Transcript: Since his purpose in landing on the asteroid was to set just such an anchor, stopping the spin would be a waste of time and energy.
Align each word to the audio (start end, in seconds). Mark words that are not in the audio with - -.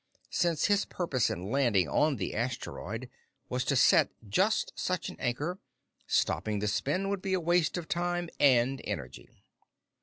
Since 0.31 0.65
his 0.65 0.85
purpose 0.85 1.29
in 1.29 1.51
landing 1.51 1.87
on 1.87 2.15
the 2.15 2.33
asteroid 2.33 3.07
was 3.49 3.63
to 3.65 3.75
set 3.75 4.09
just 4.27 4.73
such 4.75 5.09
an 5.09 5.15
anchor, 5.19 5.59
stopping 6.07 6.57
the 6.57 6.67
spin 6.67 7.07
would 7.09 7.21
be 7.21 7.33
a 7.33 7.39
waste 7.39 7.77
of 7.77 7.87
time 7.87 8.27
and 8.39 8.81
energy. 8.83 9.29